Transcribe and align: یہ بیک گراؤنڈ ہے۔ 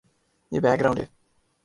یہ 0.51 0.59
بیک 0.63 0.79
گراؤنڈ 0.79 0.99
ہے۔ 0.99 1.05